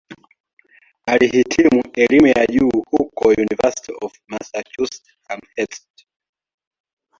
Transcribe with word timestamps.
Alihitimu 1.05 1.83
elimu 1.93 2.27
ya 2.27 2.45
juu 2.47 2.71
huko 2.91 3.27
"University 3.27 3.93
of 4.01 4.13
Massachusetts-Amherst". 4.27 6.05